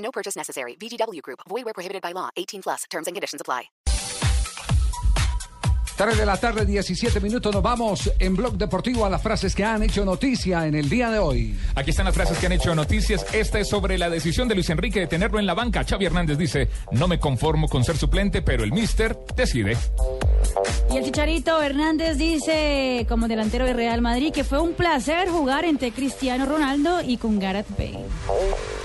No 0.00 0.10
purchase 0.10 0.36
necessary. 0.36 0.76
VGW 0.76 1.22
Group. 1.22 1.40
Void 1.48 1.64
where 1.64 1.74
prohibited 1.74 2.02
by 2.02 2.12
law. 2.12 2.28
18 2.36 2.62
plus. 2.62 2.84
Terms 2.90 3.06
and 3.06 3.14
conditions 3.14 3.40
apply. 3.40 3.70
3 6.00 6.16
de 6.16 6.24
la 6.24 6.38
tarde, 6.38 6.64
17 6.64 7.20
minutos. 7.20 7.54
Nos 7.54 7.62
vamos 7.62 8.10
en 8.18 8.34
Blog 8.34 8.56
Deportivo 8.56 9.04
a 9.04 9.10
las 9.10 9.22
frases 9.22 9.54
que 9.54 9.64
han 9.64 9.82
hecho 9.82 10.02
noticia 10.02 10.66
en 10.66 10.74
el 10.74 10.88
día 10.88 11.10
de 11.10 11.18
hoy. 11.18 11.54
Aquí 11.74 11.90
están 11.90 12.06
las 12.06 12.14
frases 12.14 12.38
que 12.38 12.46
han 12.46 12.52
hecho 12.52 12.74
noticias. 12.74 13.26
Esta 13.34 13.58
es 13.58 13.68
sobre 13.68 13.98
la 13.98 14.08
decisión 14.08 14.48
de 14.48 14.54
Luis 14.54 14.70
Enrique 14.70 15.00
de 15.00 15.06
tenerlo 15.08 15.38
en 15.38 15.44
la 15.44 15.52
banca. 15.52 15.84
Xavi 15.84 16.06
Hernández 16.06 16.38
dice, 16.38 16.70
no 16.92 17.06
me 17.06 17.20
conformo 17.20 17.68
con 17.68 17.84
ser 17.84 17.98
suplente, 17.98 18.40
pero 18.40 18.64
el 18.64 18.72
mister 18.72 19.14
decide. 19.36 19.76
Y 20.92 20.96
el 20.96 21.04
Chicharito 21.04 21.62
Hernández 21.62 22.16
dice, 22.16 23.06
como 23.08 23.28
delantero 23.28 23.64
de 23.64 23.72
Real 23.72 24.00
Madrid, 24.00 24.32
que 24.32 24.44
fue 24.44 24.60
un 24.60 24.72
placer 24.72 25.28
jugar 25.28 25.64
entre 25.64 25.92
Cristiano 25.92 26.46
Ronaldo 26.46 27.00
y 27.02 27.16
con 27.16 27.38
Gareth 27.38 27.68
Bale. 27.78 28.06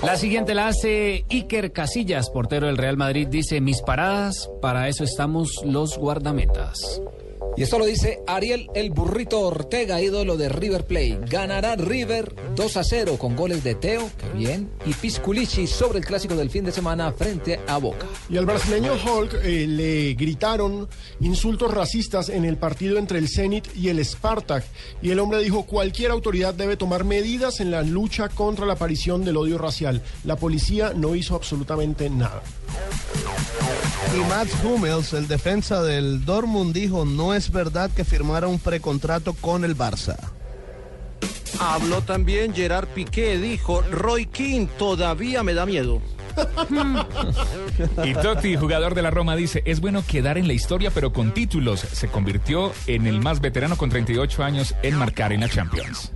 La 0.02 0.16
siguiente 0.16 0.54
la 0.54 0.68
hace 0.68 1.24
Iker 1.30 1.72
Casillas, 1.72 2.30
portero 2.30 2.66
del 2.66 2.76
Real 2.76 2.96
Madrid. 2.96 3.26
Dice, 3.28 3.60
mis 3.60 3.82
paradas, 3.82 4.48
para 4.60 4.88
eso 4.88 5.04
estamos 5.04 5.50
los 5.64 5.98
guardametas. 5.98 7.00
Y 7.56 7.62
esto 7.62 7.78
lo 7.78 7.86
dice 7.86 8.20
Ariel 8.26 8.68
el 8.74 8.90
Burrito 8.90 9.40
Ortega, 9.40 10.02
ídolo 10.02 10.36
de 10.36 10.50
River 10.50 10.84
Plate. 10.84 11.20
Ganará 11.26 11.74
River 11.74 12.34
2 12.54 12.76
a 12.76 12.84
0 12.84 13.16
con 13.18 13.34
goles 13.34 13.64
de 13.64 13.74
Teo, 13.74 14.10
que 14.18 14.28
bien, 14.36 14.70
y 14.84 14.92
Pisculici 14.92 15.66
sobre 15.66 15.98
el 15.98 16.04
clásico 16.04 16.36
del 16.36 16.50
fin 16.50 16.64
de 16.64 16.72
semana 16.72 17.12
frente 17.12 17.58
a 17.66 17.78
Boca. 17.78 18.06
Y 18.28 18.36
al 18.36 18.44
brasileño 18.44 18.92
Hulk 18.92 19.38
eh, 19.42 19.66
le 19.66 20.12
gritaron 20.12 20.86
insultos 21.20 21.72
racistas 21.72 22.28
en 22.28 22.44
el 22.44 22.58
partido 22.58 22.98
entre 22.98 23.18
el 23.18 23.28
Zenit 23.28 23.74
y 23.74 23.88
el 23.88 24.04
Spartak. 24.04 24.64
Y 25.00 25.10
el 25.10 25.18
hombre 25.18 25.42
dijo, 25.42 25.64
cualquier 25.64 26.10
autoridad 26.10 26.52
debe 26.52 26.76
tomar 26.76 27.04
medidas 27.04 27.60
en 27.60 27.70
la 27.70 27.82
lucha 27.82 28.28
contra 28.28 28.66
la 28.66 28.74
aparición 28.74 29.24
del 29.24 29.38
odio 29.38 29.56
racial. 29.56 30.02
La 30.24 30.36
policía 30.36 30.92
no 30.94 31.14
hizo 31.14 31.34
absolutamente 31.34 32.10
nada. 32.10 32.42
Y 34.14 34.20
Mats 34.28 34.52
Hummels, 34.64 35.12
el 35.12 35.28
defensa 35.28 35.82
del 35.82 36.24
Dortmund, 36.24 36.74
dijo, 36.74 37.04
no 37.04 37.34
es 37.34 37.50
verdad 37.50 37.90
que 37.90 38.04
firmara 38.04 38.46
un 38.46 38.58
precontrato 38.58 39.34
con 39.34 39.64
el 39.64 39.76
Barça. 39.76 40.16
Habló 41.60 42.02
también 42.02 42.54
Gerard 42.54 42.88
Piqué, 42.88 43.38
dijo, 43.38 43.82
Roy 43.90 44.26
King 44.26 44.66
todavía 44.78 45.42
me 45.42 45.54
da 45.54 45.66
miedo. 45.66 46.00
Y 48.04 48.14
Totti, 48.14 48.56
jugador 48.56 48.94
de 48.94 49.02
la 49.02 49.10
Roma, 49.10 49.36
dice, 49.36 49.62
es 49.64 49.80
bueno 49.80 50.04
quedar 50.06 50.38
en 50.38 50.46
la 50.46 50.52
historia, 50.52 50.90
pero 50.90 51.12
con 51.12 51.32
títulos. 51.32 51.80
Se 51.80 52.08
convirtió 52.08 52.72
en 52.86 53.06
el 53.06 53.20
más 53.20 53.40
veterano 53.40 53.76
con 53.76 53.90
38 53.90 54.44
años 54.44 54.74
en 54.82 54.96
marcar 54.96 55.32
en 55.32 55.40
la 55.40 55.48
Champions. 55.48 56.12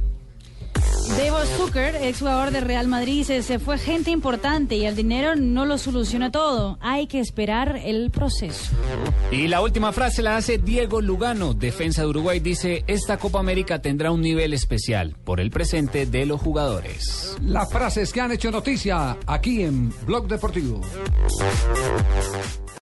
Debo 1.16 1.38
Zucker, 1.56 1.96
exjugador 1.96 2.50
de 2.50 2.60
Real 2.60 2.86
Madrid, 2.86 3.18
dice, 3.18 3.42
se 3.42 3.58
fue 3.58 3.78
gente 3.78 4.10
importante 4.10 4.76
y 4.76 4.86
el 4.86 4.94
dinero 4.94 5.34
no 5.34 5.66
lo 5.66 5.76
soluciona 5.76 6.30
todo. 6.30 6.78
Hay 6.80 7.06
que 7.08 7.18
esperar 7.18 7.80
el 7.84 8.10
proceso. 8.10 8.72
Y 9.30 9.48
la 9.48 9.60
última 9.60 9.92
frase 9.92 10.22
la 10.22 10.36
hace 10.36 10.58
Diego 10.58 11.00
Lugano, 11.00 11.54
defensa 11.54 12.02
de 12.02 12.08
Uruguay. 12.08 12.40
Dice, 12.40 12.84
esta 12.86 13.18
Copa 13.18 13.40
América 13.40 13.82
tendrá 13.82 14.12
un 14.12 14.22
nivel 14.22 14.54
especial 14.54 15.16
por 15.24 15.40
el 15.40 15.50
presente 15.50 16.06
de 16.06 16.26
los 16.26 16.40
jugadores. 16.40 17.36
Las 17.42 17.70
frases 17.70 18.12
que 18.12 18.20
han 18.20 18.32
hecho 18.32 18.50
noticia 18.50 19.18
aquí 19.26 19.62
en 19.62 19.92
Blog 20.06 20.28
Deportivo. 20.28 20.80